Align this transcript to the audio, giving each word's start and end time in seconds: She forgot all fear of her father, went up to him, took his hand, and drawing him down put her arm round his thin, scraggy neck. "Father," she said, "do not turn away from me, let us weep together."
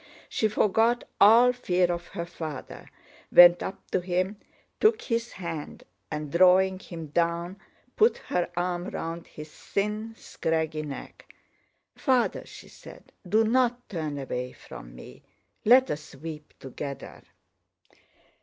She 0.29 0.47
forgot 0.47 1.03
all 1.21 1.53
fear 1.53 1.91
of 1.91 2.07
her 2.07 2.25
father, 2.25 2.89
went 3.31 3.61
up 3.61 3.91
to 3.91 3.99
him, 4.01 4.37
took 4.79 4.99
his 5.03 5.33
hand, 5.33 5.83
and 6.09 6.31
drawing 6.31 6.79
him 6.79 7.09
down 7.09 7.57
put 7.95 8.17
her 8.17 8.49
arm 8.57 8.85
round 8.89 9.27
his 9.27 9.51
thin, 9.53 10.15
scraggy 10.17 10.81
neck. 10.81 11.31
"Father," 11.95 12.47
she 12.47 12.67
said, 12.67 13.11
"do 13.29 13.43
not 13.43 13.87
turn 13.89 14.17
away 14.17 14.53
from 14.53 14.95
me, 14.95 15.21
let 15.65 15.91
us 15.91 16.15
weep 16.15 16.55
together." 16.57 17.21